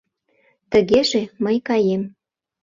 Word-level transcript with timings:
Тыгеже, 0.71 1.21
мый 1.43 1.57
каем. 1.67 2.03